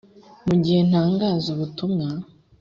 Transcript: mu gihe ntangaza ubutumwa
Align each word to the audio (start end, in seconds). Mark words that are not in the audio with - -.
mu 0.47 0.55
gihe 0.63 0.79
ntangaza 0.89 1.47
ubutumwa 1.53 2.07